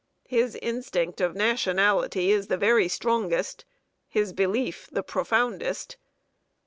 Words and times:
His 0.27 0.55
instinct 0.63 1.21
of 1.21 1.35
nationality 1.35 2.31
is 2.31 2.47
the 2.47 2.57
very 2.57 2.87
strongest; 2.87 3.65
his 4.07 4.33
belief 4.33 4.87
the 4.91 5.03
profoundest. 5.03 5.95